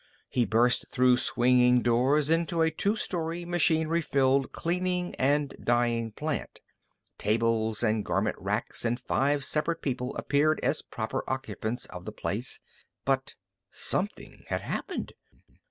[0.29, 6.59] He burst through swinging doors into a two story, machinery filled cleaning and dyeing plant.
[7.19, 12.59] Tables and garment racks and five separate people appeared as proper occupants of the place.
[13.05, 13.35] But
[13.69, 15.13] something had happened.